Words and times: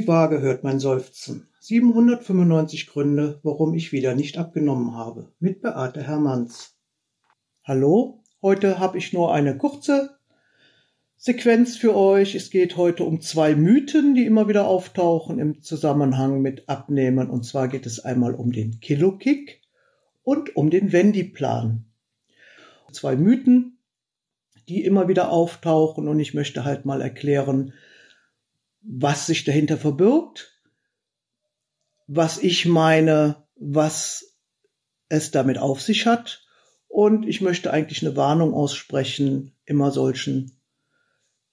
Die 0.00 0.08
Waage 0.08 0.40
hört 0.40 0.64
mein 0.64 0.80
Seufzen. 0.80 1.46
795 1.60 2.86
Gründe, 2.86 3.38
warum 3.42 3.74
ich 3.74 3.92
wieder 3.92 4.14
nicht 4.14 4.38
abgenommen 4.38 4.94
habe. 4.94 5.30
Mit 5.40 5.60
Beate 5.60 6.02
Hermanns. 6.02 6.74
Hallo, 7.64 8.22
heute 8.40 8.78
habe 8.78 8.96
ich 8.96 9.12
nur 9.12 9.34
eine 9.34 9.58
kurze 9.58 10.16
Sequenz 11.18 11.76
für 11.76 11.94
euch. 11.94 12.34
Es 12.34 12.48
geht 12.48 12.78
heute 12.78 13.04
um 13.04 13.20
zwei 13.20 13.54
Mythen, 13.54 14.14
die 14.14 14.24
immer 14.24 14.48
wieder 14.48 14.66
auftauchen 14.66 15.38
im 15.38 15.60
Zusammenhang 15.60 16.40
mit 16.40 16.66
Abnehmen. 16.66 17.28
Und 17.28 17.44
zwar 17.44 17.68
geht 17.68 17.84
es 17.84 18.00
einmal 18.00 18.32
um 18.34 18.52
den 18.52 18.80
Kilo-Kick 18.80 19.60
und 20.22 20.56
um 20.56 20.70
den 20.70 20.92
Wendy-Plan. 20.92 21.84
Zwei 22.90 23.16
Mythen, 23.16 23.76
die 24.66 24.82
immer 24.82 25.08
wieder 25.08 25.30
auftauchen 25.30 26.08
und 26.08 26.20
ich 26.20 26.32
möchte 26.32 26.64
halt 26.64 26.86
mal 26.86 27.02
erklären, 27.02 27.74
was 28.82 29.26
sich 29.26 29.44
dahinter 29.44 29.76
verbirgt, 29.76 30.60
was 32.06 32.38
ich 32.38 32.66
meine, 32.66 33.44
was 33.56 34.36
es 35.08 35.30
damit 35.30 35.58
auf 35.58 35.80
sich 35.82 36.06
hat. 36.06 36.46
Und 36.88 37.26
ich 37.26 37.40
möchte 37.40 37.72
eigentlich 37.72 38.04
eine 38.04 38.16
Warnung 38.16 38.52
aussprechen, 38.52 39.52
immer 39.64 39.90
solchen, 39.92 40.58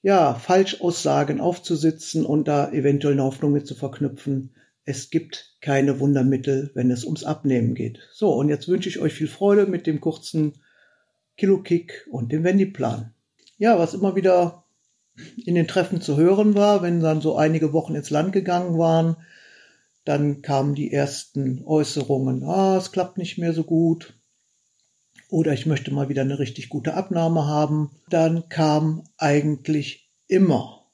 ja, 0.01 0.33
Falschaussagen 0.33 1.41
aufzusitzen 1.41 2.25
und 2.25 2.47
da 2.47 2.71
eventuell 2.71 3.13
eine 3.13 3.23
Hoffnung 3.23 3.51
mit 3.51 3.67
zu 3.67 3.75
verknüpfen. 3.75 4.55
Es 4.83 5.09
gibt 5.09 5.57
keine 5.61 5.99
Wundermittel, 5.99 6.71
wenn 6.73 6.89
es 6.89 7.03
ums 7.03 7.23
Abnehmen 7.23 7.75
geht. 7.75 7.99
So, 8.13 8.33
und 8.33 8.49
jetzt 8.49 8.67
wünsche 8.67 8.89
ich 8.89 8.99
euch 8.99 9.13
viel 9.13 9.27
Freude 9.27 9.67
mit 9.67 9.85
dem 9.85 9.99
kurzen 9.99 10.61
Kilo-Kick 11.35 12.07
und 12.09 12.31
dem 12.31 12.43
Wendy-Plan. 12.43 13.13
Ja, 13.57 13.77
was 13.77 13.93
immer 13.93 14.15
wieder 14.15 14.66
in 15.45 15.55
den 15.55 15.67
Treffen 15.67 16.01
zu 16.01 16.17
hören 16.17 16.55
war, 16.55 16.81
wenn 16.81 16.99
dann 16.99 17.21
so 17.21 17.35
einige 17.35 17.73
Wochen 17.73 17.95
ins 17.95 18.09
Land 18.09 18.33
gegangen 18.33 18.77
waren, 18.77 19.17
dann 20.05 20.41
kamen 20.41 20.75
die 20.75 20.93
ersten 20.93 21.63
Äußerungen, 21.65 22.43
ah, 22.43 22.77
es 22.77 22.91
klappt 22.91 23.17
nicht 23.17 23.37
mehr 23.37 23.53
so 23.53 23.63
gut. 23.63 24.13
Oder 25.29 25.51
ich 25.51 25.65
möchte 25.65 25.93
mal 25.93 26.07
wieder 26.07 26.21
eine 26.21 26.39
richtig 26.39 26.69
gute 26.69 26.93
Abnahme 26.93 27.45
haben. 27.45 27.91
Dann 28.09 28.47
kam 28.47 29.03
eigentlich 29.17 30.09
immer, 30.27 30.85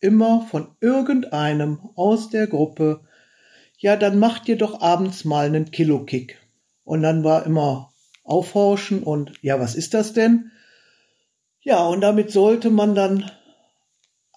immer 0.00 0.46
von 0.50 0.74
irgendeinem 0.80 1.78
aus 1.94 2.30
der 2.30 2.48
Gruppe, 2.48 3.02
ja, 3.78 3.96
dann 3.96 4.18
macht 4.18 4.48
ihr 4.48 4.58
doch 4.58 4.82
abends 4.82 5.24
mal 5.24 5.46
einen 5.46 5.70
Kilo-Kick. 5.70 6.38
Und 6.84 7.02
dann 7.02 7.24
war 7.24 7.46
immer 7.46 7.92
Aufhorchen 8.24 9.02
und, 9.02 9.32
ja, 9.42 9.58
was 9.58 9.74
ist 9.74 9.94
das 9.94 10.12
denn? 10.12 10.50
Ja, 11.62 11.86
und 11.86 12.00
damit 12.00 12.30
sollte 12.30 12.70
man 12.70 12.94
dann 12.94 13.30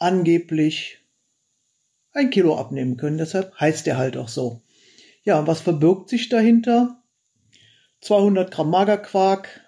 angeblich 0.04 1.00
ein 2.12 2.30
Kilo 2.30 2.58
abnehmen 2.58 2.98
können. 2.98 3.18
Deshalb 3.18 3.60
heißt 3.60 3.88
er 3.88 3.98
halt 3.98 4.18
auch 4.18 4.28
so. 4.28 4.62
Ja, 5.24 5.40
und 5.40 5.48
was 5.48 5.62
verbirgt 5.62 6.10
sich 6.10 6.30
dahinter? 6.30 7.02
200 8.02 8.52
Gramm 8.52 8.70
Magerquark, 8.70 9.62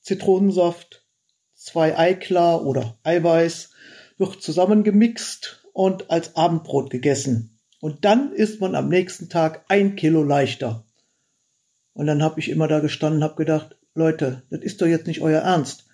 Zitronensaft, 0.00 1.06
zwei 1.54 1.96
Eiklar 1.96 2.64
oder 2.64 2.98
Eiweiß 3.02 3.70
wird 4.18 4.42
zusammengemixt 4.42 5.64
und 5.72 6.10
als 6.10 6.36
Abendbrot 6.36 6.90
gegessen. 6.90 7.58
Und 7.80 8.04
dann 8.04 8.32
ist 8.32 8.60
man 8.60 8.74
am 8.74 8.88
nächsten 8.88 9.30
Tag 9.30 9.64
ein 9.68 9.96
Kilo 9.96 10.22
leichter. 10.22 10.84
Und 11.94 12.06
dann 12.06 12.22
habe 12.22 12.38
ich 12.38 12.50
immer 12.50 12.68
da 12.68 12.80
gestanden, 12.80 13.24
habe 13.24 13.36
gedacht, 13.36 13.76
Leute, 13.94 14.42
das 14.50 14.60
ist 14.60 14.82
doch 14.82 14.86
jetzt 14.86 15.06
nicht 15.06 15.22
euer 15.22 15.40
Ernst. 15.40 15.86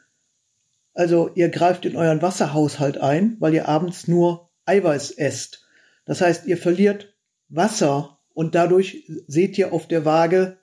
Also 0.96 1.30
ihr 1.34 1.50
greift 1.50 1.84
in 1.84 1.94
euren 1.94 2.22
Wasserhaushalt 2.22 2.96
ein, 2.96 3.36
weil 3.38 3.52
ihr 3.52 3.68
abends 3.68 4.08
nur 4.08 4.48
Eiweiß 4.64 5.10
esst. 5.10 5.68
Das 6.06 6.22
heißt, 6.22 6.46
ihr 6.46 6.56
verliert 6.56 7.14
Wasser 7.50 8.18
und 8.32 8.54
dadurch 8.54 9.04
seht 9.26 9.58
ihr 9.58 9.74
auf 9.74 9.86
der 9.86 10.06
Waage 10.06 10.56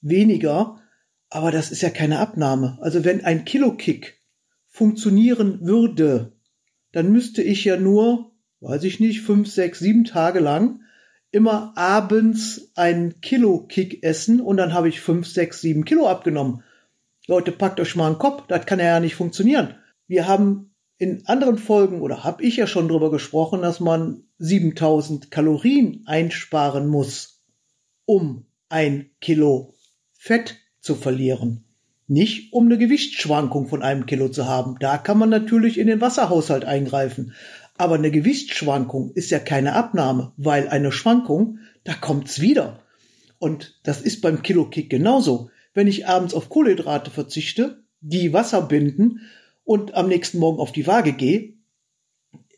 weniger. 0.00 0.80
Aber 1.28 1.50
das 1.50 1.70
ist 1.70 1.82
ja 1.82 1.90
keine 1.90 2.18
Abnahme. 2.18 2.78
Also 2.80 3.04
wenn 3.04 3.26
ein 3.26 3.44
Kilo-Kick 3.44 4.18
funktionieren 4.68 5.60
würde, 5.60 6.32
dann 6.92 7.12
müsste 7.12 7.42
ich 7.42 7.62
ja 7.66 7.76
nur, 7.76 8.32
weiß 8.60 8.84
ich 8.84 9.00
nicht, 9.00 9.20
fünf, 9.20 9.50
sechs, 9.50 9.80
sieben 9.80 10.04
Tage 10.04 10.40
lang 10.40 10.80
immer 11.30 11.76
abends 11.76 12.72
einen 12.74 13.20
Kilo-Kick 13.20 14.02
essen 14.02 14.40
und 14.40 14.56
dann 14.56 14.72
habe 14.72 14.88
ich 14.88 15.02
fünf, 15.02 15.26
sechs, 15.26 15.60
sieben 15.60 15.84
Kilo 15.84 16.08
abgenommen. 16.08 16.62
Leute, 17.28 17.52
packt 17.52 17.78
euch 17.78 17.94
mal 17.94 18.06
einen 18.06 18.18
Kopf, 18.18 18.44
das 18.48 18.66
kann 18.66 18.80
ja 18.80 18.98
nicht 18.98 19.14
funktionieren. 19.14 19.76
Wir 20.08 20.26
haben 20.26 20.74
in 20.98 21.26
anderen 21.26 21.58
Folgen 21.58 22.00
oder 22.00 22.24
habe 22.24 22.42
ich 22.42 22.56
ja 22.56 22.66
schon 22.66 22.88
drüber 22.88 23.10
gesprochen, 23.10 23.62
dass 23.62 23.80
man 23.80 24.24
7000 24.38 25.30
Kalorien 25.30 26.02
einsparen 26.06 26.88
muss, 26.88 27.42
um 28.04 28.46
ein 28.68 29.10
Kilo 29.20 29.74
Fett 30.12 30.56
zu 30.80 30.94
verlieren. 30.94 31.64
Nicht 32.08 32.52
um 32.52 32.66
eine 32.66 32.76
Gewichtsschwankung 32.76 33.68
von 33.68 33.82
einem 33.82 34.06
Kilo 34.06 34.28
zu 34.28 34.46
haben. 34.46 34.76
Da 34.80 34.98
kann 34.98 35.18
man 35.18 35.30
natürlich 35.30 35.78
in 35.78 35.86
den 35.86 36.00
Wasserhaushalt 36.00 36.64
eingreifen. 36.64 37.34
Aber 37.78 37.94
eine 37.94 38.10
Gewichtsschwankung 38.10 39.12
ist 39.12 39.30
ja 39.30 39.38
keine 39.38 39.74
Abnahme, 39.74 40.32
weil 40.36 40.68
eine 40.68 40.92
Schwankung, 40.92 41.58
da 41.84 41.94
kommt's 41.94 42.40
wieder. 42.40 42.80
Und 43.38 43.80
das 43.84 44.00
ist 44.00 44.20
beim 44.20 44.42
Kilo-Kick 44.42 44.90
genauso 44.90 45.50
wenn 45.74 45.86
ich 45.86 46.06
abends 46.06 46.34
auf 46.34 46.48
Kohlenhydrate 46.48 47.10
verzichte, 47.10 47.84
die 48.00 48.32
Wasser 48.32 48.62
binden 48.62 49.20
und 49.64 49.94
am 49.94 50.08
nächsten 50.08 50.38
Morgen 50.38 50.58
auf 50.58 50.72
die 50.72 50.86
Waage 50.86 51.12
gehe, 51.12 51.54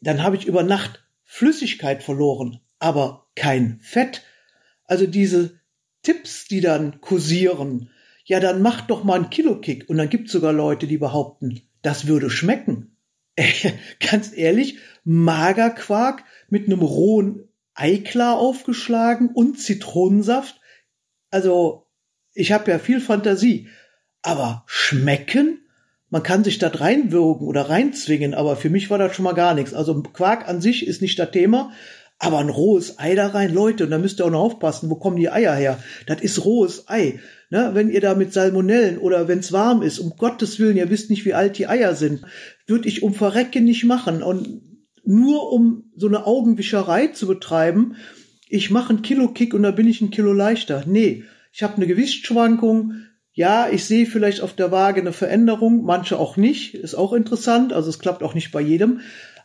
dann 0.00 0.22
habe 0.22 0.36
ich 0.36 0.46
über 0.46 0.62
Nacht 0.62 1.04
Flüssigkeit 1.22 2.02
verloren, 2.02 2.60
aber 2.78 3.26
kein 3.34 3.78
Fett. 3.80 4.22
Also 4.84 5.06
diese 5.06 5.60
Tipps, 6.02 6.46
die 6.46 6.60
dann 6.60 7.00
kursieren, 7.00 7.90
ja, 8.24 8.40
dann 8.40 8.62
macht 8.62 8.90
doch 8.90 9.04
mal 9.04 9.16
einen 9.16 9.30
Kilo-Kick. 9.30 9.88
Und 9.88 9.98
dann 9.98 10.08
gibt 10.08 10.26
es 10.26 10.32
sogar 10.32 10.52
Leute, 10.52 10.86
die 10.86 10.98
behaupten, 10.98 11.60
das 11.82 12.06
würde 12.06 12.30
schmecken. 12.30 12.96
Ganz 14.00 14.36
ehrlich, 14.36 14.78
Magerquark 15.04 16.24
mit 16.48 16.66
einem 16.66 16.80
rohen 16.80 17.48
Eiklar 17.74 18.38
aufgeschlagen 18.38 19.30
und 19.34 19.58
Zitronensaft. 19.58 20.60
Also 21.30 21.83
ich 22.34 22.52
habe 22.52 22.70
ja 22.70 22.78
viel 22.78 23.00
Fantasie, 23.00 23.68
aber 24.22 24.64
schmecken? 24.66 25.60
Man 26.10 26.22
kann 26.22 26.44
sich 26.44 26.58
da 26.58 26.68
reinwürgen 26.68 27.46
oder 27.46 27.62
reinzwingen, 27.62 28.34
aber 28.34 28.56
für 28.56 28.70
mich 28.70 28.90
war 28.90 28.98
das 28.98 29.16
schon 29.16 29.24
mal 29.24 29.32
gar 29.32 29.54
nichts. 29.54 29.74
Also 29.74 30.00
Quark 30.02 30.48
an 30.48 30.60
sich 30.60 30.86
ist 30.86 31.02
nicht 31.02 31.18
das 31.18 31.30
Thema, 31.30 31.72
aber 32.18 32.38
ein 32.38 32.50
rohes 32.50 32.98
Ei 32.98 33.14
da 33.14 33.28
rein, 33.28 33.52
Leute, 33.52 33.84
und 33.84 33.90
da 33.90 33.98
müsst 33.98 34.20
ihr 34.20 34.26
auch 34.26 34.30
noch 34.30 34.40
aufpassen, 34.40 34.90
wo 34.90 34.94
kommen 34.94 35.16
die 35.16 35.30
Eier 35.30 35.54
her? 35.54 35.78
Das 36.06 36.20
ist 36.22 36.44
rohes 36.44 36.88
Ei. 36.88 37.20
Ne? 37.50 37.70
Wenn 37.74 37.90
ihr 37.90 38.00
da 38.00 38.14
mit 38.14 38.32
Salmonellen 38.32 38.98
oder 38.98 39.28
wenn 39.28 39.40
es 39.40 39.52
warm 39.52 39.82
ist, 39.82 39.98
um 39.98 40.10
Gottes 40.16 40.58
Willen, 40.58 40.76
ihr 40.76 40.90
wisst 40.90 41.10
nicht, 41.10 41.24
wie 41.24 41.34
alt 41.34 41.58
die 41.58 41.66
Eier 41.66 41.94
sind, 41.94 42.22
würde 42.66 42.88
ich 42.88 43.02
um 43.02 43.14
Verrecken 43.14 43.64
nicht 43.64 43.84
machen. 43.84 44.22
Und 44.22 44.62
nur 45.04 45.52
um 45.52 45.92
so 45.96 46.06
eine 46.06 46.26
Augenwischerei 46.26 47.08
zu 47.08 47.26
betreiben, 47.26 47.96
ich 48.48 48.70
mache 48.70 48.90
einen 48.90 49.02
Kilo-Kick 49.02 49.52
und 49.52 49.64
da 49.64 49.72
bin 49.72 49.88
ich 49.88 50.00
ein 50.00 50.10
Kilo 50.10 50.32
leichter. 50.32 50.84
Nee, 50.86 51.24
ich 51.54 51.62
habe 51.62 51.76
eine 51.76 51.86
Gewichtsschwankung. 51.86 52.94
Ja, 53.32 53.68
ich 53.70 53.84
sehe 53.84 54.06
vielleicht 54.06 54.40
auf 54.40 54.54
der 54.54 54.72
Waage 54.72 55.00
eine 55.00 55.12
Veränderung, 55.12 55.84
manche 55.84 56.18
auch 56.18 56.36
nicht, 56.36 56.74
ist 56.74 56.96
auch 56.96 57.12
interessant, 57.12 57.72
also 57.72 57.90
es 57.90 58.00
klappt 58.00 58.24
auch 58.24 58.34
nicht 58.34 58.50
bei 58.50 58.60
jedem, 58.60 59.00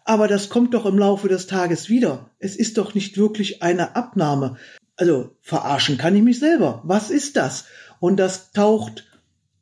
aber 0.06 0.28
das 0.28 0.50
kommt 0.50 0.74
doch 0.74 0.88
im 0.88 0.98
Laufe 0.98 1.28
des 1.28 1.46
Tages 1.46 1.88
wieder. 1.88 2.32
Es 2.40 2.56
ist 2.56 2.80
doch 2.80 2.96
nicht 2.96 3.18
wirklich 3.18 3.62
eine 3.62 3.96
Abnahme. 3.96 4.58
Also 4.96 5.36
verarschen 5.42 6.00
kann 6.00 6.16
ich 6.16 6.24
mich 6.24 6.40
selber. 6.40 6.82
Was 6.84 7.12
ist 7.12 7.38
das? 7.38 7.66
Und 8.00 8.18
das 8.18 8.52
taucht 8.54 9.08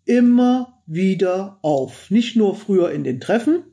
immer 0.06 0.82
wieder 0.86 1.60
auf. 1.64 2.10
Nicht 2.10 2.38
nur 2.38 2.56
früher 2.56 2.92
in 2.92 3.04
den 3.04 3.20
Treffen, 3.20 3.64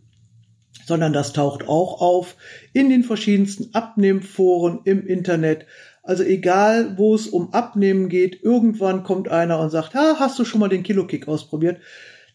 sondern 0.85 1.13
das 1.13 1.33
taucht 1.33 1.69
auch 1.69 2.01
auf 2.01 2.37
in 2.73 2.89
den 2.91 3.05
verschiedensten 3.05 3.73
Abnehmforen 3.73 4.81
im 4.85 5.07
Internet. 5.07 5.67
Also 6.05 6.23
egal, 6.23 6.99
wo 6.99 7.15
es 7.15 7.27
um 7.27 7.55
Abnehmen 7.55 8.11
geht, 8.11 8.43
irgendwann 8.43 9.05
kommt 9.05 9.31
einer 9.31 9.59
und 9.59 9.71
sagt, 9.71 9.95
ha, 9.95 10.17
hast 10.19 10.39
du 10.39 10.45
schon 10.45 10.61
mal 10.61 10.69
den 10.69 10.83
Kilo-Kick 10.83 11.29
ausprobiert? 11.29 11.81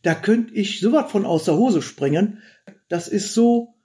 Da 0.01 0.15
könnte 0.15 0.55
ich 0.55 0.79
so 0.79 0.91
was 0.91 1.11
von 1.11 1.23
aus 1.23 1.45
der 1.45 1.55
Hose 1.55 1.83
springen. 1.83 2.41
Das 2.87 3.07
ist 3.07 3.35
so 3.35 3.75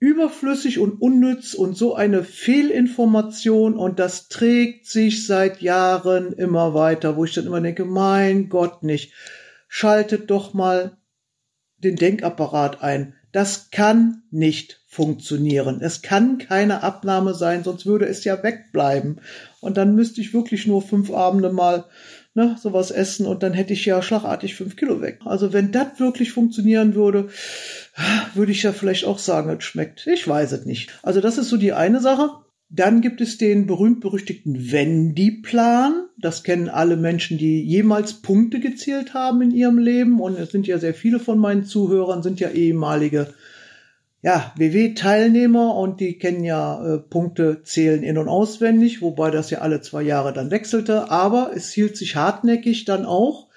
überflüssig 0.00 0.80
und 0.80 1.00
unnütz 1.00 1.54
und 1.54 1.76
so 1.76 1.94
eine 1.94 2.24
Fehlinformation 2.24 3.76
und 3.76 4.00
das 4.00 4.28
trägt 4.28 4.86
sich 4.86 5.26
seit 5.26 5.62
Jahren 5.62 6.32
immer 6.32 6.74
weiter, 6.74 7.16
wo 7.16 7.24
ich 7.24 7.34
dann 7.34 7.46
immer 7.46 7.60
denke, 7.60 7.84
mein 7.84 8.48
Gott 8.48 8.82
nicht. 8.82 9.14
Schaltet 9.68 10.28
doch 10.28 10.54
mal 10.54 10.98
den 11.78 11.94
Denkapparat 11.94 12.82
ein. 12.82 13.14
Das 13.34 13.72
kann 13.72 14.22
nicht 14.30 14.80
funktionieren. 14.86 15.80
Es 15.80 16.02
kann 16.02 16.38
keine 16.38 16.84
Abnahme 16.84 17.34
sein, 17.34 17.64
sonst 17.64 17.84
würde 17.84 18.06
es 18.06 18.22
ja 18.22 18.40
wegbleiben. 18.40 19.20
Und 19.58 19.76
dann 19.76 19.96
müsste 19.96 20.20
ich 20.20 20.32
wirklich 20.32 20.68
nur 20.68 20.82
fünf 20.82 21.12
Abende 21.12 21.52
mal 21.52 21.86
ne, 22.34 22.54
sowas 22.62 22.92
essen 22.92 23.26
und 23.26 23.42
dann 23.42 23.52
hätte 23.52 23.72
ich 23.72 23.84
ja 23.86 24.00
schlagartig 24.02 24.54
fünf 24.54 24.76
Kilo 24.76 25.00
weg. 25.00 25.18
Also 25.24 25.52
wenn 25.52 25.72
das 25.72 25.98
wirklich 25.98 26.30
funktionieren 26.30 26.94
würde, 26.94 27.28
würde 28.34 28.52
ich 28.52 28.62
ja 28.62 28.72
vielleicht 28.72 29.04
auch 29.04 29.18
sagen, 29.18 29.50
es 29.50 29.64
schmeckt. 29.64 30.06
Ich 30.06 30.28
weiß 30.28 30.52
es 30.52 30.64
nicht. 30.64 30.90
Also 31.02 31.20
das 31.20 31.36
ist 31.36 31.48
so 31.48 31.56
die 31.56 31.72
eine 31.72 32.00
Sache. 32.00 32.30
Dann 32.74 33.02
gibt 33.02 33.20
es 33.20 33.38
den 33.38 33.66
berühmt-berüchtigten 33.66 34.72
Wendy-Plan. 34.72 36.08
Das 36.18 36.42
kennen 36.42 36.68
alle 36.68 36.96
Menschen, 36.96 37.38
die 37.38 37.62
jemals 37.62 38.14
Punkte 38.14 38.58
gezählt 38.58 39.14
haben 39.14 39.42
in 39.42 39.52
ihrem 39.52 39.78
Leben. 39.78 40.20
Und 40.20 40.36
es 40.36 40.50
sind 40.50 40.66
ja 40.66 40.78
sehr 40.78 40.94
viele 40.94 41.20
von 41.20 41.38
meinen 41.38 41.64
Zuhörern, 41.64 42.24
sind 42.24 42.40
ja 42.40 42.50
ehemalige 42.50 43.28
ja, 44.22 44.52
WW-Teilnehmer 44.56 45.76
und 45.76 46.00
die 46.00 46.18
kennen 46.18 46.42
ja 46.42 46.94
äh, 46.94 46.98
Punkte 46.98 47.62
zählen 47.62 48.02
in- 48.02 48.18
und 48.18 48.28
auswendig, 48.28 49.02
wobei 49.02 49.30
das 49.30 49.50
ja 49.50 49.58
alle 49.58 49.80
zwei 49.80 50.02
Jahre 50.02 50.32
dann 50.32 50.50
wechselte. 50.50 51.10
Aber 51.12 51.52
es 51.54 51.70
hielt 51.70 51.96
sich 51.96 52.16
hartnäckig 52.16 52.86
dann 52.86 53.04
auch 53.04 53.48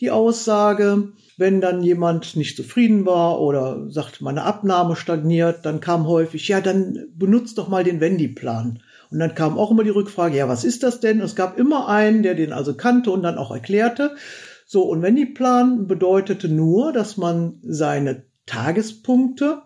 die 0.00 0.10
Aussage, 0.10 1.12
wenn 1.36 1.60
dann 1.60 1.82
jemand 1.82 2.36
nicht 2.36 2.56
zufrieden 2.56 3.04
war 3.04 3.40
oder 3.40 3.90
sagt, 3.90 4.22
meine 4.22 4.44
Abnahme 4.44 4.96
stagniert, 4.96 5.66
dann 5.66 5.80
kam 5.80 6.06
häufig, 6.06 6.48
ja, 6.48 6.60
dann 6.60 7.08
benutzt 7.14 7.58
doch 7.58 7.68
mal 7.68 7.84
den 7.84 8.00
Wendy-Plan. 8.00 8.82
Und 9.10 9.18
dann 9.18 9.34
kam 9.34 9.58
auch 9.58 9.70
immer 9.70 9.84
die 9.84 9.90
Rückfrage, 9.90 10.36
ja, 10.36 10.48
was 10.48 10.64
ist 10.64 10.82
das 10.82 11.00
denn? 11.00 11.20
Es 11.20 11.36
gab 11.36 11.58
immer 11.58 11.88
einen, 11.88 12.22
der 12.22 12.34
den 12.34 12.52
also 12.52 12.74
kannte 12.74 13.10
und 13.10 13.22
dann 13.22 13.38
auch 13.38 13.50
erklärte. 13.50 14.16
So, 14.66 14.82
und 14.82 15.02
Wendy-Plan 15.02 15.86
bedeutete 15.86 16.48
nur, 16.48 16.92
dass 16.92 17.16
man 17.16 17.58
seine 17.62 18.24
Tagespunkte 18.46 19.62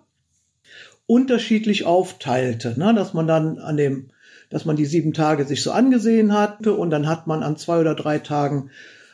unterschiedlich 1.07 1.87
aufteilte, 1.87 2.79
ne? 2.79 2.95
dass 2.95 3.15
man 3.15 3.27
dann 3.27 3.59
an 3.59 3.77
dem, 3.77 4.11
dass 4.49 4.65
man 4.65 4.77
die 4.77 4.85
sieben 4.85 5.13
Tage 5.13 5.45
sich 5.45 5.63
so 5.63 5.73
angesehen 5.73 6.33
hatte 6.33 6.75
und 6.75 6.91
dann 6.91 7.09
hat 7.09 7.27
man 7.27 7.43
an 7.43 7.57
zwei 7.57 7.81
oder 7.81 7.95
drei 7.95 8.19
Tagen 8.19 8.71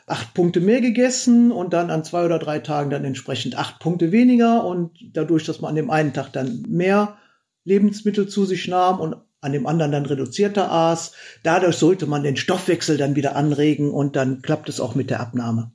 acht 0.07 0.35
Punkte 0.35 0.61
mehr 0.61 0.81
gegessen 0.81 1.51
und 1.51 1.73
dann 1.73 1.91
an 1.91 2.05
zwei 2.05 2.25
oder 2.25 2.39
drei 2.39 2.61
Tagen 2.61 2.91
dann 2.91 3.05
entsprechend 3.05 3.59
acht 3.59 3.81
Punkte 3.81 4.13
weniger 4.13 4.65
und 4.65 4.93
dadurch, 5.13 5.45
dass 5.45 5.61
man 5.61 5.71
an 5.71 5.77
dem 5.77 5.91
einen 5.91 6.13
Tag 6.13 6.33
dann 6.33 6.65
mehr 6.69 7.17
Lebensmittel 7.65 8.29
zu 8.29 8.45
sich 8.45 8.69
nahm 8.69 9.01
und 9.01 9.17
an 9.41 9.53
dem 9.53 9.67
anderen 9.67 9.93
dann 9.93 10.07
reduzierter 10.07 10.71
aß, 10.71 11.13
dadurch 11.43 11.77
sollte 11.77 12.07
man 12.07 12.23
den 12.23 12.37
Stoffwechsel 12.37 12.97
dann 12.97 13.17
wieder 13.17 13.37
anregen 13.37 13.91
und 13.91 14.17
dann 14.17 14.43
klappt 14.43 14.69
es 14.69 14.81
auch 14.81 14.95
mit 14.95 15.11
der 15.11 15.21
Abnahme. 15.21 15.73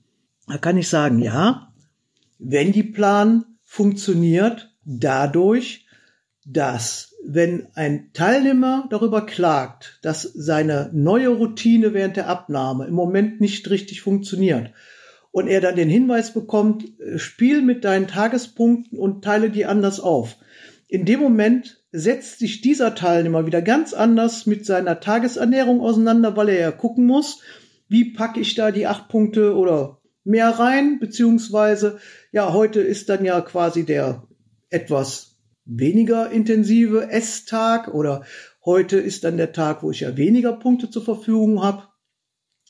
Da 0.48 0.58
kann 0.58 0.78
ich 0.78 0.90
sagen, 0.90 1.20
ja, 1.20 1.74
wenn 2.40 2.72
die 2.72 2.84
Plan 2.84 3.46
funktioniert 3.64 4.74
dadurch, 4.84 5.86
dass 6.46 7.11
wenn 7.24 7.68
ein 7.76 8.10
Teilnehmer 8.14 8.88
darüber 8.90 9.26
klagt, 9.26 10.00
dass 10.02 10.24
seine 10.24 10.90
neue 10.94 11.30
Routine 11.30 11.94
während 11.94 12.18
der 12.18 12.28
Abnahme 12.28 12.88
im 12.88 12.94
Moment 12.94 13.40
nicht 13.42 13.70
richtig 13.70 14.02
funktioniert 14.02 14.72
und 15.32 15.48
er 15.48 15.62
dann 15.62 15.76
den 15.76 15.90
Hinweis 15.90 16.34
bekommt, 16.34 17.00
äh, 17.00 17.18
spiel 17.18 17.62
mit 17.62 17.84
deinen 17.86 18.08
Tagespunkten 18.08 18.98
und 18.98 19.24
teile 19.24 19.50
die 19.50 19.66
anders 19.66 20.00
auf. 20.00 20.38
In 20.88 21.06
dem 21.06 21.20
Moment 21.20 21.82
setzt 21.92 22.40
sich 22.40 22.62
dieser 22.62 22.96
Teilnehmer 22.96 23.46
wieder 23.46 23.62
ganz 23.62 23.94
anders 23.94 24.46
mit 24.46 24.66
seiner 24.66 25.00
Tagesernährung 25.00 25.82
auseinander, 25.82 26.36
weil 26.36 26.50
er 26.50 26.60
ja 26.60 26.72
gucken 26.72 27.06
muss, 27.06 27.42
wie 27.88 28.14
packe 28.14 28.40
ich 28.40 28.56
da 28.56 28.72
die 28.72 28.88
acht 28.88 29.10
Punkte 29.10 29.56
oder 29.56 30.02
mehr 30.24 30.50
rein, 30.50 31.00
beziehungsweise, 31.00 32.00
ja, 32.32 32.54
heute 32.54 32.82
ist 32.82 33.10
dann 33.10 33.26
ja 33.26 33.42
quasi 33.42 33.86
der 33.86 34.24
etwas 34.70 35.31
weniger 35.78 36.30
intensive 36.32 37.10
Esstag 37.10 37.94
oder 37.94 38.26
heute 38.66 38.98
ist 38.98 39.24
dann 39.24 39.38
der 39.38 39.54
Tag, 39.54 39.84
wo 39.84 39.92
ich 39.92 40.02
ja 40.02 40.18
weniger 40.18 40.54
Punkte 40.54 40.90
zur 40.90 41.04
Verfügung 41.04 41.64
habe. 41.64 41.88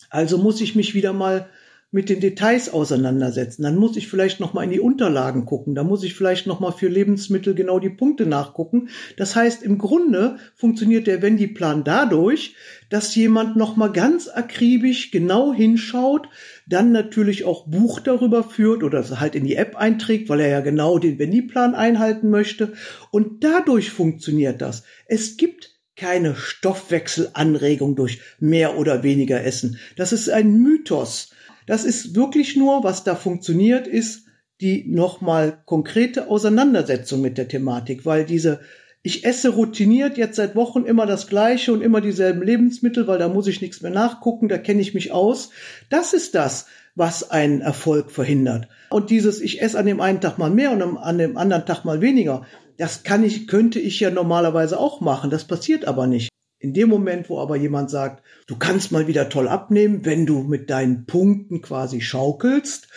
Also 0.09 0.38
muss 0.38 0.62
ich 0.62 0.75
mich 0.75 0.94
wieder 0.94 1.13
mal 1.13 1.50
mit 1.93 2.07
den 2.09 2.21
Details 2.21 2.71
auseinandersetzen. 2.71 3.63
Dann 3.63 3.75
muss 3.75 3.97
ich 3.97 4.07
vielleicht 4.07 4.39
noch 4.39 4.53
mal 4.53 4.63
in 4.63 4.71
die 4.71 4.79
Unterlagen 4.79 5.45
gucken. 5.45 5.75
Da 5.75 5.83
muss 5.83 6.03
ich 6.03 6.15
vielleicht 6.15 6.47
noch 6.47 6.61
mal 6.61 6.71
für 6.71 6.88
Lebensmittel 6.88 7.53
genau 7.53 7.79
die 7.79 7.89
Punkte 7.89 8.25
nachgucken. 8.25 8.88
Das 9.17 9.35
heißt, 9.35 9.61
im 9.61 9.77
Grunde 9.77 10.38
funktioniert 10.55 11.05
der 11.05 11.21
Wendy-Plan 11.21 11.83
dadurch, 11.83 12.55
dass 12.89 13.13
jemand 13.15 13.57
noch 13.57 13.75
mal 13.75 13.91
ganz 13.91 14.29
akribisch 14.29 15.11
genau 15.11 15.53
hinschaut, 15.53 16.29
dann 16.65 16.93
natürlich 16.93 17.43
auch 17.43 17.67
Buch 17.67 17.99
darüber 17.99 18.43
führt 18.43 18.83
oder 18.83 19.03
halt 19.19 19.35
in 19.35 19.43
die 19.43 19.55
App 19.55 19.75
einträgt, 19.75 20.29
weil 20.29 20.39
er 20.39 20.47
ja 20.47 20.61
genau 20.61 20.97
den 20.97 21.19
Wendy-Plan 21.19 21.75
einhalten 21.75 22.29
möchte. 22.29 22.71
Und 23.11 23.43
dadurch 23.43 23.91
funktioniert 23.91 24.61
das. 24.61 24.83
Es 25.07 25.35
gibt 25.35 25.71
keine 25.97 26.35
Stoffwechselanregung 26.35 27.97
durch 27.97 28.21
mehr 28.39 28.77
oder 28.77 29.03
weniger 29.03 29.43
Essen. 29.43 29.77
Das 29.97 30.13
ist 30.13 30.29
ein 30.29 30.57
Mythos. 30.57 31.31
Das 31.67 31.83
ist 31.83 32.15
wirklich 32.15 32.55
nur, 32.55 32.83
was 32.83 33.03
da 33.03 33.15
funktioniert, 33.15 33.87
ist 33.87 34.25
die 34.61 34.85
nochmal 34.87 35.61
konkrete 35.65 36.29
Auseinandersetzung 36.29 37.21
mit 37.21 37.37
der 37.37 37.47
Thematik, 37.47 38.05
weil 38.05 38.25
diese 38.25 38.59
ich 39.03 39.25
esse 39.25 39.49
routiniert 39.49 40.17
jetzt 40.17 40.35
seit 40.35 40.55
Wochen 40.55 40.85
immer 40.85 41.07
das 41.07 41.25
gleiche 41.25 41.73
und 41.73 41.81
immer 41.81 42.01
dieselben 42.01 42.43
Lebensmittel, 42.43 43.07
weil 43.07 43.17
da 43.17 43.29
muss 43.29 43.47
ich 43.47 43.59
nichts 43.59 43.81
mehr 43.81 43.91
nachgucken, 43.91 44.47
da 44.47 44.59
kenne 44.59 44.81
ich 44.81 44.93
mich 44.93 45.11
aus. 45.11 45.49
Das 45.89 46.13
ist 46.13 46.35
das, 46.35 46.67
was 46.93 47.31
einen 47.31 47.61
Erfolg 47.61 48.11
verhindert. 48.11 48.67
Und 48.91 49.09
dieses 49.09 49.41
ich 49.41 49.61
esse 49.61 49.79
an 49.79 49.87
dem 49.87 50.01
einen 50.01 50.21
Tag 50.21 50.37
mal 50.37 50.51
mehr 50.51 50.71
und 50.71 50.97
an 50.97 51.17
dem 51.17 51.35
anderen 51.35 51.65
Tag 51.65 51.83
mal 51.83 52.01
weniger, 52.01 52.45
das 52.77 53.01
kann 53.01 53.23
ich 53.23 53.47
könnte 53.47 53.79
ich 53.79 53.99
ja 53.99 54.11
normalerweise 54.11 54.79
auch 54.79 55.01
machen, 55.01 55.31
das 55.31 55.45
passiert 55.45 55.85
aber 55.85 56.05
nicht. 56.05 56.30
In 56.61 56.73
dem 56.73 56.89
Moment, 56.89 57.27
wo 57.27 57.39
aber 57.39 57.55
jemand 57.55 57.89
sagt, 57.89 58.23
du 58.45 58.55
kannst 58.55 58.91
mal 58.91 59.07
wieder 59.07 59.29
toll 59.29 59.47
abnehmen, 59.47 60.05
wenn 60.05 60.27
du 60.27 60.43
mit 60.43 60.69
deinen 60.69 61.07
Punkten 61.07 61.63
quasi 61.63 62.01
schaukelst, 62.01 62.87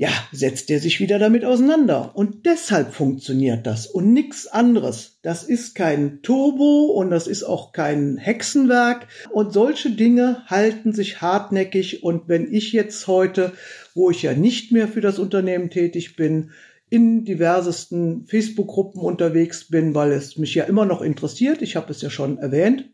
ja, 0.00 0.10
setzt 0.32 0.68
er 0.70 0.80
sich 0.80 0.98
wieder 0.98 1.20
damit 1.20 1.44
auseinander. 1.44 2.16
Und 2.16 2.44
deshalb 2.44 2.92
funktioniert 2.92 3.66
das 3.68 3.86
und 3.86 4.12
nichts 4.12 4.48
anderes. 4.48 5.18
Das 5.22 5.44
ist 5.44 5.76
kein 5.76 6.22
Turbo 6.22 6.86
und 6.86 7.10
das 7.10 7.28
ist 7.28 7.44
auch 7.44 7.72
kein 7.72 8.16
Hexenwerk. 8.16 9.06
Und 9.30 9.52
solche 9.52 9.90
Dinge 9.90 10.44
halten 10.46 10.92
sich 10.92 11.20
hartnäckig. 11.20 12.02
Und 12.02 12.28
wenn 12.28 12.52
ich 12.52 12.72
jetzt 12.72 13.06
heute, 13.06 13.52
wo 13.94 14.10
ich 14.10 14.22
ja 14.22 14.34
nicht 14.34 14.72
mehr 14.72 14.88
für 14.88 15.00
das 15.00 15.20
Unternehmen 15.20 15.70
tätig 15.70 16.16
bin, 16.16 16.50
in 16.90 17.24
diversesten 17.24 18.26
Facebook-Gruppen 18.26 19.00
unterwegs 19.00 19.68
bin, 19.68 19.94
weil 19.94 20.12
es 20.12 20.38
mich 20.38 20.54
ja 20.54 20.64
immer 20.64 20.86
noch 20.86 21.02
interessiert. 21.02 21.62
Ich 21.62 21.76
habe 21.76 21.90
es 21.90 22.00
ja 22.00 22.10
schon 22.10 22.38
erwähnt, 22.38 22.90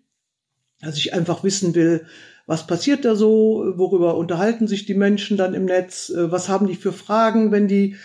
dass 0.81 0.97
ich 0.97 1.15
einfach 1.15 1.45
wissen 1.45 1.75
will, 1.75 2.07
was 2.47 2.67
passiert 2.67 3.05
da 3.05 3.15
so, 3.15 3.73
worüber 3.77 4.17
unterhalten 4.17 4.67
sich 4.67 4.85
die 4.85 4.95
Menschen 4.95 5.37
dann 5.37 5.55
im 5.55 5.65
Netz, 5.65 6.11
äh, 6.11 6.31
was 6.31 6.49
haben 6.49 6.67
die 6.67 6.75
für 6.75 6.93
Fragen, 6.93 7.53
wenn 7.53 7.69
die 7.69 7.97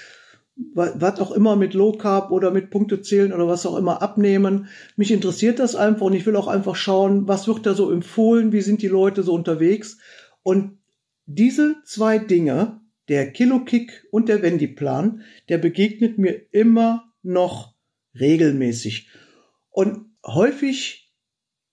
was 0.73 1.21
auch 1.21 1.31
immer 1.31 1.55
mit 1.55 1.73
Low 1.73 1.93
Carb 1.93 2.31
oder 2.31 2.51
mit 2.51 2.69
Punkte 2.69 3.01
zählen 3.01 3.31
oder 3.31 3.47
was 3.47 3.65
auch 3.65 3.77
immer 3.77 4.01
abnehmen. 4.01 4.67
Mich 4.97 5.11
interessiert 5.11 5.57
das 5.57 5.75
einfach 5.75 6.07
und 6.07 6.13
ich 6.13 6.25
will 6.25 6.35
auch 6.35 6.47
einfach 6.47 6.75
schauen, 6.75 7.27
was 7.29 7.47
wird 7.47 7.65
da 7.65 7.73
so 7.73 7.91
empfohlen, 7.91 8.51
wie 8.51 8.61
sind 8.61 8.81
die 8.81 8.89
Leute 8.89 9.23
so 9.23 9.33
unterwegs. 9.33 9.99
Und 10.43 10.77
diese 11.25 11.75
zwei 11.85 12.17
Dinge, 12.17 12.81
der 13.09 13.31
Kilo 13.31 13.65
Kick 13.65 14.07
und 14.11 14.29
der 14.29 14.41
Wendy-Plan, 14.41 15.23
der 15.49 15.57
begegnet 15.57 16.17
mir 16.17 16.41
immer 16.51 17.11
noch 17.23 17.73
regelmäßig. 18.17 19.09
Und 19.71 20.05
häufig 20.25 21.11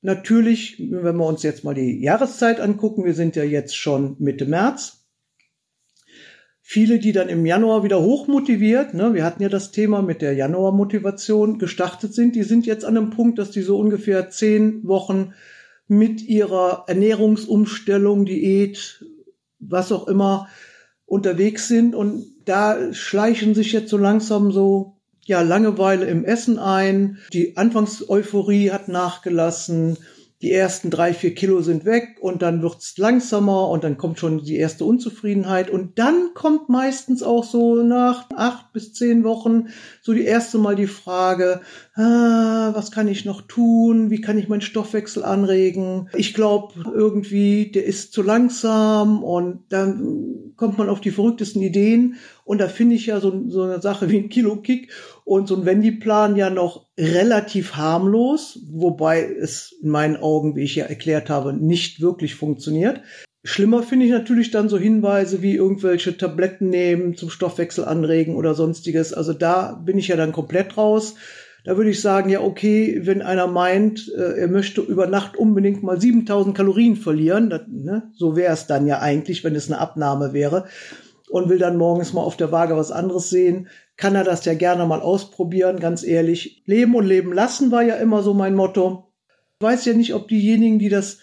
natürlich, 0.00 0.78
wenn 0.78 1.16
wir 1.16 1.26
uns 1.26 1.42
jetzt 1.42 1.64
mal 1.64 1.74
die 1.74 2.00
Jahreszeit 2.02 2.60
angucken, 2.60 3.04
wir 3.04 3.14
sind 3.14 3.36
ja 3.36 3.44
jetzt 3.44 3.76
schon 3.76 4.16
Mitte 4.18 4.46
März. 4.46 5.06
Viele, 6.62 6.98
die 6.98 7.12
dann 7.12 7.28
im 7.28 7.46
Januar 7.46 7.84
wieder 7.84 8.02
hochmotiviert, 8.02 8.92
ne, 8.92 9.14
wir 9.14 9.22
hatten 9.22 9.42
ja 9.42 9.48
das 9.48 9.70
Thema 9.70 10.02
mit 10.02 10.20
der 10.20 10.32
Januarmotivation 10.32 11.58
gestartet 11.58 12.12
sind, 12.12 12.34
die 12.34 12.42
sind 12.42 12.66
jetzt 12.66 12.84
an 12.84 12.96
einem 12.96 13.10
Punkt, 13.10 13.38
dass 13.38 13.52
die 13.52 13.62
so 13.62 13.78
ungefähr 13.78 14.30
zehn 14.30 14.82
Wochen 14.84 15.32
mit 15.86 16.22
ihrer 16.22 16.84
Ernährungsumstellung, 16.88 18.24
Diät, 18.24 19.04
was 19.60 19.92
auch 19.92 20.08
immer, 20.08 20.48
unterwegs 21.06 21.68
sind 21.68 21.94
und 21.94 22.26
da 22.44 22.92
schleichen 22.92 23.54
sich 23.54 23.72
jetzt 23.72 23.90
so 23.90 23.96
langsam 23.96 24.52
so 24.52 24.96
ja 25.24 25.40
Langeweile 25.40 26.06
im 26.06 26.24
Essen 26.24 26.58
ein. 26.58 27.18
Die 27.32 27.56
Anfangseuphorie 27.56 28.70
hat 28.70 28.88
nachgelassen 28.88 29.96
die 30.46 30.52
ersten 30.52 30.90
drei, 30.90 31.12
vier 31.12 31.34
Kilo 31.34 31.60
sind 31.60 31.84
weg 31.84 32.18
und 32.20 32.40
dann 32.40 32.62
wird's 32.62 32.96
langsamer 32.98 33.68
und 33.68 33.82
dann 33.82 33.96
kommt 33.96 34.20
schon 34.20 34.44
die 34.44 34.54
erste 34.54 34.84
Unzufriedenheit 34.84 35.70
und 35.70 35.98
dann 35.98 36.34
kommt 36.34 36.68
meistens 36.68 37.24
auch 37.24 37.42
so 37.42 37.82
nach 37.82 38.30
acht 38.30 38.72
bis 38.72 38.92
zehn 38.92 39.24
Wochen 39.24 39.70
so 40.02 40.12
die 40.12 40.24
erste 40.24 40.58
Mal 40.58 40.76
die 40.76 40.86
Frage, 40.86 41.62
ah, 41.96 42.70
was 42.74 42.92
kann 42.92 43.08
ich 43.08 43.24
noch 43.24 43.42
tun? 43.42 44.10
Wie 44.10 44.20
kann 44.20 44.38
ich 44.38 44.48
meinen 44.48 44.60
Stoffwechsel 44.60 45.24
anregen? 45.24 46.10
Ich 46.14 46.32
glaube 46.32 46.74
irgendwie, 46.94 47.72
der 47.72 47.84
ist 47.84 48.12
zu 48.12 48.22
langsam 48.22 49.24
und 49.24 49.64
dann 49.70 50.52
kommt 50.54 50.78
man 50.78 50.88
auf 50.88 51.00
die 51.00 51.10
verrücktesten 51.10 51.60
Ideen 51.60 52.14
und 52.46 52.60
da 52.60 52.68
finde 52.68 52.94
ich 52.94 53.06
ja 53.06 53.18
so, 53.18 53.42
so 53.48 53.62
eine 53.62 53.82
Sache 53.82 54.08
wie 54.08 54.18
ein 54.18 54.28
Kilo-Kick 54.28 54.92
und 55.24 55.48
so 55.48 55.56
ein 55.56 55.66
Wendy-Plan 55.66 56.36
ja 56.36 56.48
noch 56.48 56.86
relativ 56.96 57.74
harmlos, 57.74 58.60
wobei 58.70 59.24
es 59.24 59.74
in 59.82 59.90
meinen 59.90 60.16
Augen, 60.16 60.54
wie 60.54 60.62
ich 60.62 60.76
ja 60.76 60.84
erklärt 60.84 61.28
habe, 61.28 61.52
nicht 61.52 62.00
wirklich 62.00 62.36
funktioniert. 62.36 63.02
Schlimmer 63.42 63.82
finde 63.82 64.06
ich 64.06 64.12
natürlich 64.12 64.52
dann 64.52 64.68
so 64.68 64.78
Hinweise 64.78 65.42
wie 65.42 65.56
irgendwelche 65.56 66.16
Tabletten 66.16 66.70
nehmen, 66.70 67.16
zum 67.16 67.30
Stoffwechsel 67.30 67.84
anregen 67.84 68.36
oder 68.36 68.54
sonstiges. 68.54 69.12
Also 69.12 69.32
da 69.32 69.72
bin 69.84 69.98
ich 69.98 70.06
ja 70.06 70.14
dann 70.14 70.30
komplett 70.30 70.76
raus. 70.76 71.16
Da 71.64 71.76
würde 71.76 71.90
ich 71.90 72.00
sagen, 72.00 72.30
ja, 72.30 72.42
okay, 72.42 73.00
wenn 73.02 73.22
einer 73.22 73.48
meint, 73.48 74.08
äh, 74.16 74.38
er 74.38 74.46
möchte 74.46 74.82
über 74.82 75.08
Nacht 75.08 75.36
unbedingt 75.36 75.82
mal 75.82 76.00
7000 76.00 76.56
Kalorien 76.56 76.94
verlieren, 76.94 77.50
das, 77.50 77.62
ne, 77.66 78.12
so 78.14 78.36
wäre 78.36 78.52
es 78.52 78.68
dann 78.68 78.86
ja 78.86 79.00
eigentlich, 79.00 79.42
wenn 79.42 79.56
es 79.56 79.68
eine 79.68 79.80
Abnahme 79.80 80.32
wäre, 80.32 80.66
und 81.30 81.48
will 81.48 81.58
dann 81.58 81.76
morgens 81.76 82.12
mal 82.12 82.22
auf 82.22 82.36
der 82.36 82.52
Waage 82.52 82.76
was 82.76 82.92
anderes 82.92 83.30
sehen, 83.30 83.68
kann 83.96 84.14
er 84.14 84.24
das 84.24 84.44
ja 84.44 84.54
gerne 84.54 84.86
mal 84.86 85.00
ausprobieren, 85.00 85.80
ganz 85.80 86.02
ehrlich. 86.02 86.62
Leben 86.66 86.94
und 86.94 87.06
leben 87.06 87.32
lassen 87.32 87.70
war 87.70 87.82
ja 87.82 87.96
immer 87.96 88.22
so 88.22 88.34
mein 88.34 88.54
Motto. 88.54 89.12
Ich 89.58 89.66
weiß 89.66 89.84
ja 89.86 89.94
nicht, 89.94 90.14
ob 90.14 90.28
diejenigen, 90.28 90.78
die 90.78 90.88
das 90.88 91.18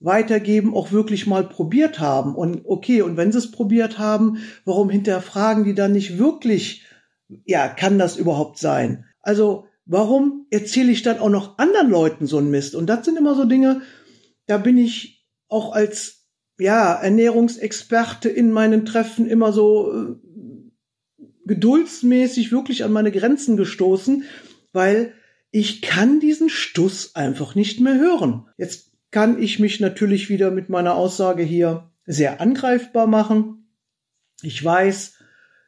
weitergeben, 0.00 0.74
auch 0.74 0.90
wirklich 0.90 1.26
mal 1.26 1.44
probiert 1.44 2.00
haben. 2.00 2.34
Und 2.34 2.62
okay, 2.64 3.02
und 3.02 3.16
wenn 3.16 3.32
sie 3.32 3.38
es 3.38 3.52
probiert 3.52 3.98
haben, 3.98 4.38
warum 4.64 4.90
hinterfragen 4.90 5.64
die 5.64 5.74
dann 5.74 5.92
nicht 5.92 6.18
wirklich, 6.18 6.84
ja, 7.44 7.68
kann 7.68 7.98
das 7.98 8.16
überhaupt 8.16 8.58
sein? 8.58 9.06
Also, 9.20 9.66
warum 9.86 10.46
erzähle 10.50 10.90
ich 10.90 11.02
dann 11.02 11.18
auch 11.18 11.28
noch 11.28 11.58
anderen 11.58 11.90
Leuten 11.90 12.26
so 12.26 12.38
ein 12.38 12.50
Mist? 12.50 12.74
Und 12.74 12.86
das 12.86 13.04
sind 13.04 13.16
immer 13.16 13.34
so 13.34 13.44
Dinge, 13.44 13.82
da 14.46 14.58
bin 14.58 14.76
ich 14.76 15.24
auch 15.48 15.72
als, 15.72 16.21
ja, 16.62 16.94
Ernährungsexperte 16.94 18.28
in 18.28 18.52
meinen 18.52 18.84
Treffen 18.84 19.26
immer 19.28 19.52
so 19.52 19.92
äh, 19.92 20.14
geduldsmäßig 21.44 22.52
wirklich 22.52 22.84
an 22.84 22.92
meine 22.92 23.10
Grenzen 23.10 23.56
gestoßen, 23.56 24.24
weil 24.72 25.12
ich 25.50 25.82
kann 25.82 26.20
diesen 26.20 26.48
Stuss 26.48 27.14
einfach 27.14 27.54
nicht 27.54 27.80
mehr 27.80 27.98
hören. 27.98 28.48
Jetzt 28.56 28.92
kann 29.10 29.42
ich 29.42 29.58
mich 29.58 29.80
natürlich 29.80 30.30
wieder 30.30 30.50
mit 30.50 30.68
meiner 30.68 30.94
Aussage 30.94 31.42
hier 31.42 31.90
sehr 32.06 32.40
angreifbar 32.40 33.06
machen. 33.06 33.68
Ich 34.42 34.64
weiß, 34.64 35.14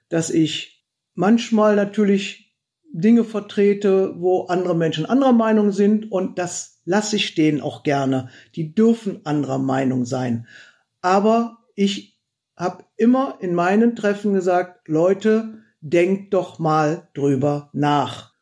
dass 0.09 0.31
ich 0.31 0.87
manchmal 1.15 1.77
natürlich 1.77 2.57
Dinge 2.93 3.25
vertrete, 3.25 4.15
wo 4.19 4.45
andere 4.45 4.77
Menschen 4.77 5.05
anderer 5.05 5.33
Meinung 5.33 5.73
sind 5.73 6.11
und 6.11 6.39
das 6.39 6.81
lasse 6.85 7.17
ich 7.17 7.35
denen 7.35 7.61
auch 7.61 7.83
gerne. 7.83 8.29
Die 8.55 8.75
dürfen 8.75 9.27
anderer 9.27 9.59
Meinung 9.59 10.05
sein. 10.05 10.47
Aber 11.05 11.59
ich 11.75 12.19
habe 12.57 12.85
immer 12.97 13.37
in 13.41 13.55
meinen 13.55 13.95
Treffen 13.95 14.33
gesagt, 14.33 14.89
Leute, 14.89 15.63
denkt 15.83 16.33
doch 16.33 16.59
mal 16.59 17.11
drüber 17.13 17.69
nach 17.75 18.33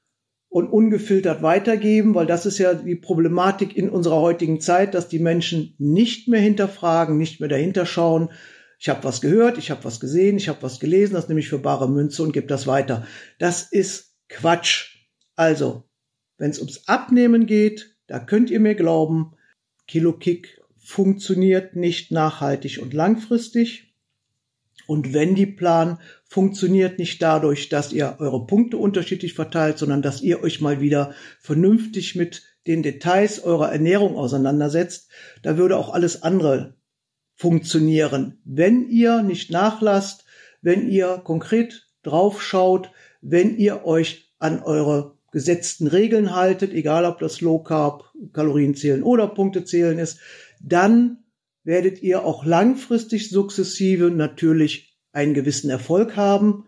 und 0.48 0.68
ungefiltert 0.68 1.42
weitergeben, 1.42 2.14
weil 2.14 2.26
das 2.26 2.46
ist 2.46 2.58
ja 2.58 2.74
die 2.74 2.94
Problematik 2.94 3.76
in 3.76 3.90
unserer 3.90 4.20
heutigen 4.20 4.60
Zeit, 4.60 4.94
dass 4.94 5.08
die 5.08 5.18
Menschen 5.18 5.74
nicht 5.78 6.28
mehr 6.28 6.40
hinterfragen, 6.40 7.18
nicht 7.18 7.40
mehr 7.40 7.48
dahinter 7.48 7.84
schauen. 7.84 8.30
Ich 8.78 8.88
habe 8.88 9.02
was 9.02 9.20
gehört, 9.20 9.58
ich 9.58 9.72
habe 9.72 9.82
was 9.82 9.98
gesehen, 9.98 10.36
ich 10.36 10.48
habe 10.48 10.62
was 10.62 10.78
gelesen, 10.78 11.14
das 11.14 11.26
nehme 11.26 11.40
ich 11.40 11.48
für 11.48 11.58
bare 11.58 11.90
Münze 11.90 12.22
und 12.22 12.32
gebe 12.32 12.46
das 12.46 12.68
weiter. 12.68 13.08
Das 13.40 13.72
ist 13.72 14.14
Quatsch. 14.28 14.98
Also, 15.34 15.82
wenn 16.38 16.50
es 16.50 16.60
ums 16.60 16.86
Abnehmen 16.86 17.46
geht, 17.46 17.96
da 18.06 18.20
könnt 18.20 18.50
ihr 18.50 18.60
mir 18.60 18.76
glauben, 18.76 19.32
Kilo 19.88 20.12
Kick 20.12 20.61
funktioniert 20.82 21.76
nicht 21.76 22.10
nachhaltig 22.10 22.80
und 22.82 22.92
langfristig. 22.94 23.94
Und 24.86 25.14
wenn 25.14 25.34
die 25.34 25.46
Plan 25.46 25.98
funktioniert 26.24 26.98
nicht 26.98 27.22
dadurch, 27.22 27.68
dass 27.68 27.92
ihr 27.92 28.16
eure 28.18 28.46
Punkte 28.46 28.76
unterschiedlich 28.76 29.34
verteilt, 29.34 29.78
sondern 29.78 30.02
dass 30.02 30.22
ihr 30.22 30.42
euch 30.42 30.60
mal 30.60 30.80
wieder 30.80 31.14
vernünftig 31.40 32.16
mit 32.16 32.42
den 32.66 32.82
Details 32.82 33.42
eurer 33.42 33.72
Ernährung 33.72 34.16
auseinandersetzt, 34.16 35.08
da 35.42 35.56
würde 35.56 35.76
auch 35.76 35.92
alles 35.92 36.22
andere 36.22 36.74
funktionieren. 37.34 38.40
Wenn 38.44 38.88
ihr 38.88 39.22
nicht 39.22 39.50
nachlasst, 39.50 40.24
wenn 40.62 40.88
ihr 40.88 41.20
konkret 41.24 41.88
draufschaut, 42.02 42.90
wenn 43.20 43.56
ihr 43.56 43.84
euch 43.84 44.32
an 44.38 44.62
eure 44.62 45.16
gesetzten 45.32 45.86
Regeln 45.86 46.34
haltet, 46.34 46.72
egal 46.72 47.04
ob 47.04 47.18
das 47.18 47.40
Low 47.40 47.58
Carb, 47.58 48.04
Kalorien 48.32 48.74
zählen 48.74 49.02
oder 49.02 49.26
Punkte 49.26 49.64
zählen 49.64 49.98
ist, 49.98 50.20
dann 50.62 51.18
werdet 51.64 52.02
ihr 52.02 52.24
auch 52.24 52.44
langfristig 52.44 53.30
sukzessive 53.30 54.10
natürlich 54.10 54.96
einen 55.12 55.34
gewissen 55.34 55.70
Erfolg 55.70 56.16
haben, 56.16 56.64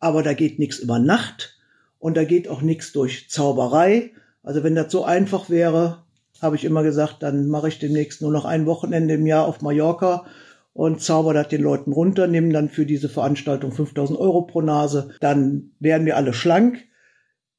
aber 0.00 0.22
da 0.22 0.34
geht 0.34 0.58
nichts 0.58 0.78
über 0.78 0.98
Nacht 0.98 1.58
und 1.98 2.16
da 2.16 2.24
geht 2.24 2.48
auch 2.48 2.60
nichts 2.60 2.92
durch 2.92 3.30
Zauberei. 3.30 4.12
Also 4.42 4.62
wenn 4.62 4.74
das 4.74 4.92
so 4.92 5.04
einfach 5.04 5.48
wäre, 5.48 6.04
habe 6.42 6.56
ich 6.56 6.64
immer 6.64 6.82
gesagt, 6.82 7.22
dann 7.22 7.48
mache 7.48 7.68
ich 7.68 7.78
demnächst 7.78 8.20
nur 8.20 8.32
noch 8.32 8.44
ein 8.44 8.66
Wochenende 8.66 9.14
im 9.14 9.26
Jahr 9.26 9.46
auf 9.46 9.62
Mallorca 9.62 10.26
und 10.74 11.00
zauber 11.00 11.32
das 11.32 11.48
den 11.48 11.62
Leuten 11.62 11.92
runter, 11.92 12.26
nehmen 12.26 12.52
dann 12.52 12.68
für 12.68 12.84
diese 12.84 13.08
Veranstaltung 13.08 13.72
5000 13.72 14.18
Euro 14.18 14.42
pro 14.42 14.60
Nase, 14.60 15.14
dann 15.20 15.70
wären 15.78 16.04
wir 16.04 16.16
alle 16.16 16.34
schlank. 16.34 16.84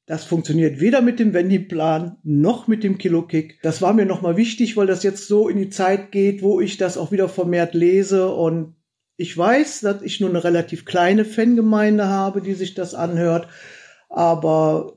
Das 0.06 0.24
funktioniert 0.24 0.80
weder 0.80 1.02
mit 1.02 1.18
dem 1.18 1.34
Wendy-Plan 1.34 2.18
noch 2.22 2.68
mit 2.68 2.84
dem 2.84 2.96
Kilo-Kick. 2.96 3.58
Das 3.62 3.82
war 3.82 3.92
mir 3.92 4.06
nochmal 4.06 4.36
wichtig, 4.36 4.76
weil 4.76 4.86
das 4.86 5.02
jetzt 5.02 5.26
so 5.26 5.48
in 5.48 5.58
die 5.58 5.68
Zeit 5.68 6.12
geht, 6.12 6.42
wo 6.42 6.60
ich 6.60 6.76
das 6.76 6.96
auch 6.96 7.10
wieder 7.10 7.28
vermehrt 7.28 7.74
lese. 7.74 8.30
Und 8.32 8.76
ich 9.16 9.36
weiß, 9.36 9.80
dass 9.80 10.02
ich 10.02 10.20
nur 10.20 10.30
eine 10.30 10.44
relativ 10.44 10.84
kleine 10.84 11.24
Fangemeinde 11.24 12.06
habe, 12.06 12.40
die 12.40 12.54
sich 12.54 12.74
das 12.74 12.94
anhört. 12.94 13.48
Aber 14.08 14.96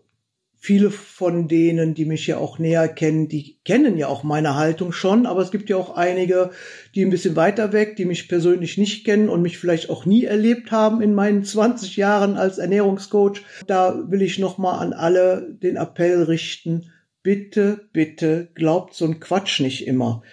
viele 0.61 0.91
von 0.91 1.47
denen, 1.47 1.93
die 1.93 2.03
mich 2.03 2.27
ja 2.27 2.37
auch 2.37 2.59
näher 2.59 2.89
kennen, 2.89 3.29
die 3.29 3.57
kennen 3.63 3.97
ja 3.97 4.07
auch 4.07 4.23
meine 4.23 4.55
Haltung 4.55 4.91
schon, 4.91 5.25
aber 5.25 5.41
es 5.41 5.51
gibt 5.51 5.69
ja 5.69 5.77
auch 5.77 5.95
einige, 5.95 6.51
die 6.93 7.03
ein 7.03 7.09
bisschen 7.09 7.37
weiter 7.37 7.71
weg, 7.71 7.95
die 7.95 8.03
mich 8.03 8.27
persönlich 8.27 8.77
nicht 8.77 9.05
kennen 9.05 9.29
und 9.29 9.41
mich 9.41 9.57
vielleicht 9.57 9.89
auch 9.89 10.05
nie 10.05 10.25
erlebt 10.25 10.71
haben 10.71 11.01
in 11.01 11.13
meinen 11.13 11.45
20 11.45 11.95
Jahren 11.95 12.35
als 12.35 12.57
Ernährungscoach. 12.57 13.41
Da 13.67 14.03
will 14.09 14.21
ich 14.21 14.37
nochmal 14.37 14.85
an 14.85 14.91
alle 14.91 15.57
den 15.63 15.77
Appell 15.77 16.23
richten, 16.23 16.91
bitte, 17.23 17.87
bitte 17.93 18.49
glaubt 18.53 18.93
so 18.95 19.05
ein 19.05 19.21
Quatsch 19.21 19.61
nicht 19.61 19.87
immer. 19.87 20.23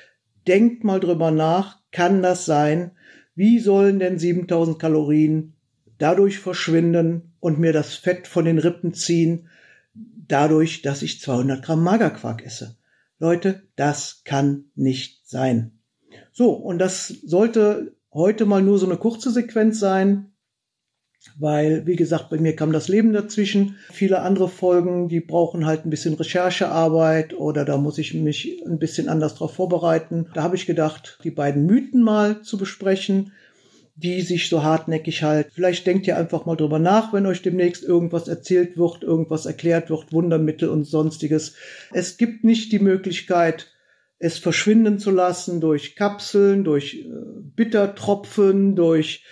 Denkt 0.48 0.82
mal 0.82 0.98
drüber 0.98 1.30
nach, 1.30 1.78
kann 1.92 2.20
das 2.22 2.46
sein? 2.46 2.90
Wie 3.36 3.60
sollen 3.60 4.00
denn 4.00 4.18
7000 4.18 4.78
Kalorien 4.80 5.54
dadurch 5.98 6.40
verschwinden 6.40 7.32
und 7.38 7.60
mir 7.60 7.72
das 7.72 7.94
Fett 7.94 8.26
von 8.26 8.44
den 8.44 8.58
Rippen 8.58 8.92
ziehen? 8.92 9.48
Dadurch, 10.28 10.82
dass 10.82 11.02
ich 11.02 11.20
200 11.20 11.64
Gramm 11.64 11.82
Magerquark 11.82 12.44
esse. 12.44 12.76
Leute, 13.18 13.62
das 13.76 14.22
kann 14.24 14.66
nicht 14.74 15.26
sein. 15.28 15.78
So, 16.32 16.52
und 16.52 16.78
das 16.78 17.08
sollte 17.08 17.96
heute 18.12 18.46
mal 18.46 18.62
nur 18.62 18.78
so 18.78 18.86
eine 18.86 18.96
kurze 18.96 19.30
Sequenz 19.30 19.78
sein, 19.78 20.32
weil, 21.38 21.86
wie 21.86 21.96
gesagt, 21.96 22.30
bei 22.30 22.38
mir 22.38 22.54
kam 22.54 22.72
das 22.72 22.88
Leben 22.88 23.12
dazwischen. 23.12 23.76
Viele 23.90 24.20
andere 24.20 24.48
Folgen, 24.48 25.08
die 25.08 25.20
brauchen 25.20 25.66
halt 25.66 25.84
ein 25.84 25.90
bisschen 25.90 26.14
Recherchearbeit 26.14 27.34
oder 27.34 27.64
da 27.64 27.78
muss 27.78 27.98
ich 27.98 28.14
mich 28.14 28.62
ein 28.64 28.78
bisschen 28.78 29.08
anders 29.08 29.34
drauf 29.34 29.54
vorbereiten. 29.54 30.28
Da 30.34 30.42
habe 30.42 30.56
ich 30.56 30.66
gedacht, 30.66 31.18
die 31.24 31.30
beiden 31.30 31.66
Mythen 31.66 32.02
mal 32.02 32.42
zu 32.42 32.58
besprechen 32.58 33.32
die 33.96 34.20
sich 34.20 34.48
so 34.50 34.62
hartnäckig 34.62 35.22
halten. 35.22 35.50
Vielleicht 35.54 35.86
denkt 35.86 36.06
ihr 36.06 36.18
einfach 36.18 36.44
mal 36.44 36.56
drüber 36.56 36.78
nach, 36.78 37.14
wenn 37.14 37.24
euch 37.24 37.40
demnächst 37.40 37.82
irgendwas 37.82 38.28
erzählt 38.28 38.76
wird, 38.76 39.02
irgendwas 39.02 39.46
erklärt 39.46 39.88
wird, 39.88 40.12
Wundermittel 40.12 40.68
und 40.68 40.84
sonstiges. 40.84 41.54
Es 41.92 42.18
gibt 42.18 42.44
nicht 42.44 42.72
die 42.72 42.78
Möglichkeit, 42.78 43.72
es 44.18 44.38
verschwinden 44.38 44.98
zu 44.98 45.10
lassen 45.10 45.60
durch 45.60 45.96
Kapseln, 45.96 46.62
durch 46.62 46.94
äh, 46.94 47.08
Bittertropfen, 47.54 48.76
durch 48.76 49.24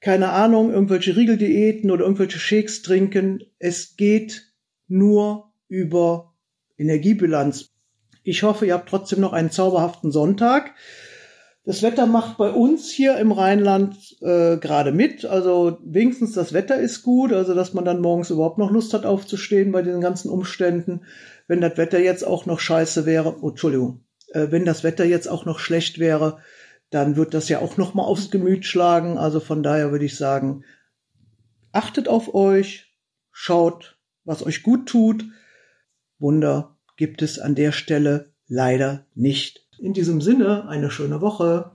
keine 0.00 0.30
Ahnung, 0.30 0.72
irgendwelche 0.72 1.16
Riegeldiäten 1.16 1.90
oder 1.90 2.04
irgendwelche 2.04 2.38
Shakes 2.38 2.82
trinken. 2.82 3.42
Es 3.58 3.96
geht 3.96 4.52
nur 4.86 5.52
über 5.68 6.34
Energiebilanz. 6.78 7.70
Ich 8.22 8.42
hoffe, 8.42 8.66
ihr 8.66 8.74
habt 8.74 8.88
trotzdem 8.88 9.20
noch 9.20 9.32
einen 9.32 9.50
zauberhaften 9.50 10.12
Sonntag. 10.12 10.74
Das 11.68 11.82
Wetter 11.82 12.06
macht 12.06 12.38
bei 12.38 12.48
uns 12.48 12.90
hier 12.90 13.18
im 13.18 13.30
Rheinland 13.30 14.16
äh, 14.22 14.56
gerade 14.56 14.90
mit. 14.90 15.26
Also 15.26 15.76
wenigstens 15.84 16.32
das 16.32 16.54
Wetter 16.54 16.80
ist 16.80 17.02
gut, 17.02 17.30
also 17.30 17.52
dass 17.52 17.74
man 17.74 17.84
dann 17.84 18.00
morgens 18.00 18.30
überhaupt 18.30 18.56
noch 18.56 18.70
Lust 18.70 18.94
hat 18.94 19.04
aufzustehen 19.04 19.70
bei 19.70 19.82
diesen 19.82 20.00
ganzen 20.00 20.30
Umständen. 20.30 21.02
Wenn 21.46 21.60
das 21.60 21.76
Wetter 21.76 21.98
jetzt 21.98 22.26
auch 22.26 22.46
noch 22.46 22.58
scheiße 22.58 23.04
wäre, 23.04 23.36
oh, 23.42 23.50
Entschuldigung, 23.50 24.02
äh, 24.28 24.46
wenn 24.48 24.64
das 24.64 24.82
Wetter 24.82 25.04
jetzt 25.04 25.26
auch 25.26 25.44
noch 25.44 25.58
schlecht 25.58 25.98
wäre, 25.98 26.38
dann 26.88 27.16
wird 27.16 27.34
das 27.34 27.50
ja 27.50 27.58
auch 27.58 27.76
noch 27.76 27.92
mal 27.92 28.04
aufs 28.04 28.30
Gemüt 28.30 28.64
schlagen. 28.64 29.18
Also 29.18 29.38
von 29.38 29.62
daher 29.62 29.92
würde 29.92 30.06
ich 30.06 30.16
sagen, 30.16 30.64
achtet 31.72 32.08
auf 32.08 32.34
euch, 32.34 32.96
schaut, 33.30 33.98
was 34.24 34.42
euch 34.42 34.62
gut 34.62 34.88
tut. 34.88 35.26
Wunder 36.18 36.78
gibt 36.96 37.20
es 37.20 37.38
an 37.38 37.54
der 37.54 37.72
Stelle 37.72 38.32
leider 38.46 39.04
nicht. 39.14 39.67
In 39.78 39.92
diesem 39.92 40.20
Sinne 40.20 40.68
eine 40.68 40.90
schöne 40.90 41.20
Woche. 41.20 41.70